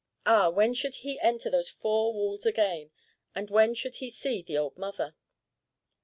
[0.25, 2.89] Ah, when should he enter those four walls again,
[3.35, 5.13] and when should he see the old mother?